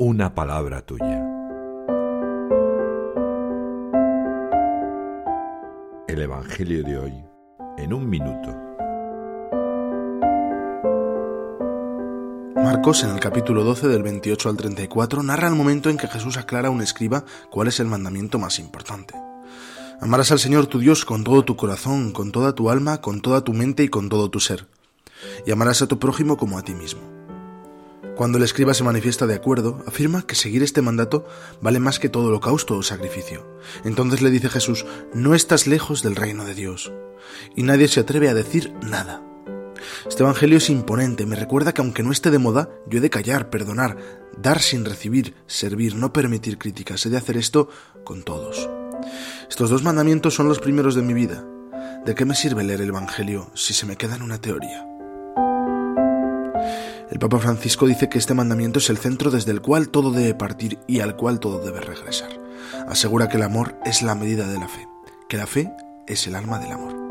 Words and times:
una 0.00 0.32
palabra 0.32 0.80
tuya. 0.80 1.26
El 6.06 6.22
Evangelio 6.22 6.84
de 6.84 6.98
hoy 6.98 7.12
en 7.78 7.92
un 7.92 8.08
minuto. 8.08 8.48
Marcos, 12.54 13.02
en 13.02 13.10
el 13.10 13.18
capítulo 13.18 13.64
12 13.64 13.88
del 13.88 14.04
28 14.04 14.48
al 14.48 14.56
34, 14.56 15.24
narra 15.24 15.48
el 15.48 15.56
momento 15.56 15.90
en 15.90 15.96
que 15.96 16.06
Jesús 16.06 16.36
aclara 16.36 16.68
a 16.68 16.70
un 16.70 16.80
escriba 16.80 17.24
cuál 17.50 17.66
es 17.66 17.80
el 17.80 17.88
mandamiento 17.88 18.38
más 18.38 18.60
importante. 18.60 19.14
Amarás 20.00 20.30
al 20.30 20.38
Señor 20.38 20.68
tu 20.68 20.78
Dios 20.78 21.04
con 21.04 21.24
todo 21.24 21.44
tu 21.44 21.56
corazón, 21.56 22.12
con 22.12 22.30
toda 22.30 22.54
tu 22.54 22.70
alma, 22.70 23.00
con 23.00 23.20
toda 23.20 23.42
tu 23.42 23.52
mente 23.52 23.82
y 23.82 23.88
con 23.88 24.08
todo 24.08 24.30
tu 24.30 24.38
ser. 24.38 24.68
Y 25.44 25.50
amarás 25.50 25.82
a 25.82 25.88
tu 25.88 25.98
prójimo 25.98 26.36
como 26.36 26.56
a 26.56 26.62
ti 26.62 26.76
mismo. 26.76 27.17
Cuando 28.18 28.38
el 28.38 28.42
escriba 28.42 28.74
se 28.74 28.82
manifiesta 28.82 29.28
de 29.28 29.36
acuerdo, 29.36 29.80
afirma 29.86 30.26
que 30.26 30.34
seguir 30.34 30.64
este 30.64 30.82
mandato 30.82 31.24
vale 31.60 31.78
más 31.78 32.00
que 32.00 32.08
todo 32.08 32.26
holocausto 32.26 32.76
o 32.76 32.82
sacrificio. 32.82 33.46
Entonces 33.84 34.22
le 34.22 34.30
dice 34.30 34.48
Jesús, 34.48 34.84
no 35.14 35.36
estás 35.36 35.68
lejos 35.68 36.02
del 36.02 36.16
reino 36.16 36.44
de 36.44 36.54
Dios. 36.54 36.92
Y 37.54 37.62
nadie 37.62 37.86
se 37.86 38.00
atreve 38.00 38.28
a 38.28 38.34
decir 38.34 38.74
nada. 38.82 39.22
Este 40.08 40.24
Evangelio 40.24 40.58
es 40.58 40.68
imponente, 40.68 41.26
me 41.26 41.36
recuerda 41.36 41.72
que 41.72 41.80
aunque 41.80 42.02
no 42.02 42.10
esté 42.10 42.32
de 42.32 42.40
moda, 42.40 42.68
yo 42.88 42.98
he 42.98 43.00
de 43.00 43.08
callar, 43.08 43.50
perdonar, 43.50 43.96
dar 44.36 44.62
sin 44.62 44.84
recibir, 44.84 45.36
servir, 45.46 45.94
no 45.94 46.12
permitir 46.12 46.58
críticas, 46.58 47.06
he 47.06 47.10
de 47.10 47.18
hacer 47.18 47.36
esto 47.36 47.68
con 48.02 48.24
todos. 48.24 48.68
Estos 49.48 49.70
dos 49.70 49.84
mandamientos 49.84 50.34
son 50.34 50.48
los 50.48 50.58
primeros 50.58 50.96
de 50.96 51.02
mi 51.02 51.14
vida. 51.14 51.46
¿De 52.04 52.16
qué 52.16 52.24
me 52.24 52.34
sirve 52.34 52.64
leer 52.64 52.80
el 52.80 52.88
Evangelio 52.88 53.48
si 53.54 53.74
se 53.74 53.86
me 53.86 53.94
queda 53.94 54.16
en 54.16 54.22
una 54.22 54.40
teoría? 54.40 54.97
El 57.10 57.18
Papa 57.18 57.38
Francisco 57.38 57.86
dice 57.86 58.08
que 58.08 58.18
este 58.18 58.34
mandamiento 58.34 58.80
es 58.80 58.90
el 58.90 58.98
centro 58.98 59.30
desde 59.30 59.50
el 59.50 59.62
cual 59.62 59.88
todo 59.88 60.10
debe 60.10 60.34
partir 60.34 60.78
y 60.86 61.00
al 61.00 61.16
cual 61.16 61.40
todo 61.40 61.58
debe 61.58 61.80
regresar. 61.80 62.30
Asegura 62.86 63.28
que 63.28 63.38
el 63.38 63.44
amor 63.44 63.76
es 63.86 64.02
la 64.02 64.14
medida 64.14 64.46
de 64.46 64.58
la 64.58 64.68
fe, 64.68 64.86
que 65.28 65.38
la 65.38 65.46
fe 65.46 65.72
es 66.06 66.26
el 66.26 66.34
alma 66.34 66.58
del 66.58 66.72
amor. 66.72 67.07